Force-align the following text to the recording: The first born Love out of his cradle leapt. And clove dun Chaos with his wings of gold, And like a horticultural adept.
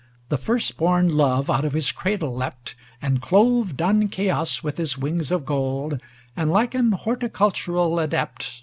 The 0.29 0.37
first 0.39 0.77
born 0.77 1.15
Love 1.15 1.47
out 1.47 1.63
of 1.63 1.73
his 1.73 1.91
cradle 1.91 2.33
leapt. 2.33 2.73
And 3.03 3.21
clove 3.21 3.77
dun 3.77 4.07
Chaos 4.07 4.63
with 4.63 4.77
his 4.79 4.97
wings 4.97 5.31
of 5.31 5.45
gold, 5.45 6.01
And 6.35 6.49
like 6.49 6.73
a 6.73 6.81
horticultural 6.89 7.99
adept. 7.99 8.59